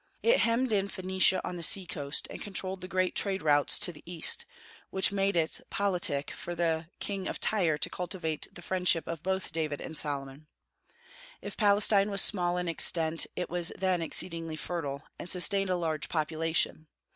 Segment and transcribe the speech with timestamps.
[0.23, 3.91] It hemmed in Phoenicia on the sea coast, and controlled the great trade routes to
[3.91, 4.47] the East,
[4.89, 9.51] which made it politic for the King of Tyre to cultivate the friendship of both
[9.51, 10.47] David and Solomon.
[11.39, 16.09] If Palestine was small in extent, it was then exceedingly fertile, and sustained a large
[16.09, 16.87] population.